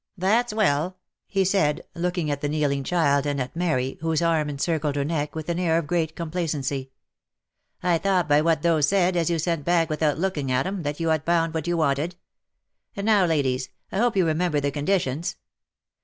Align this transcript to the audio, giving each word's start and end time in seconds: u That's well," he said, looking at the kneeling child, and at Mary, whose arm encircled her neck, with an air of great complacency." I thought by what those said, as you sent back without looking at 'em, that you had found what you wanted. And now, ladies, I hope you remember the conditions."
u 0.17 0.21
That's 0.21 0.51
well," 0.51 0.97
he 1.27 1.45
said, 1.45 1.85
looking 1.93 2.31
at 2.31 2.41
the 2.41 2.49
kneeling 2.49 2.83
child, 2.83 3.27
and 3.27 3.39
at 3.39 3.55
Mary, 3.55 3.99
whose 4.01 4.19
arm 4.19 4.49
encircled 4.49 4.95
her 4.95 5.05
neck, 5.05 5.35
with 5.35 5.47
an 5.47 5.59
air 5.59 5.77
of 5.77 5.85
great 5.85 6.15
complacency." 6.15 6.89
I 7.83 7.99
thought 7.99 8.27
by 8.27 8.41
what 8.41 8.63
those 8.63 8.87
said, 8.87 9.15
as 9.15 9.29
you 9.29 9.37
sent 9.37 9.63
back 9.63 9.91
without 9.91 10.17
looking 10.17 10.51
at 10.51 10.65
'em, 10.65 10.81
that 10.81 10.99
you 10.99 11.09
had 11.09 11.23
found 11.23 11.53
what 11.53 11.67
you 11.67 11.77
wanted. 11.77 12.15
And 12.95 13.05
now, 13.05 13.25
ladies, 13.25 13.69
I 13.91 13.99
hope 13.99 14.17
you 14.17 14.25
remember 14.25 14.59
the 14.59 14.71
conditions." 14.71 15.35